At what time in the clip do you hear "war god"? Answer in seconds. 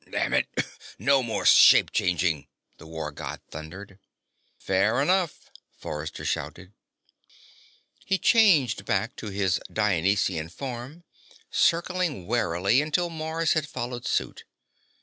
2.87-3.39